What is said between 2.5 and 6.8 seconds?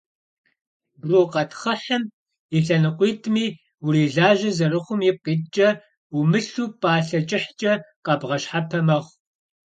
и лъэныкъуитӏми урилажьэ зэрыхъум ипкъ иткӏэ, умылъу